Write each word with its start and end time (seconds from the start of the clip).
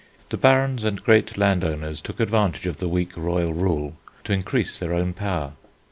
The 0.29 0.37
barons 0.37 0.83
and 0.83 1.03
great 1.03 1.37
landowners 1.37 2.01
took 2.01 2.19
advantage 2.19 2.65
of 2.65 2.77
the 2.77 2.87
weak 2.87 3.15
royal 3.15 3.53
rule 3.53 3.97
to 4.23 4.33
increase 4.33 4.79
their 4.79 4.95
own 4.95 5.13
power. 5.13 5.51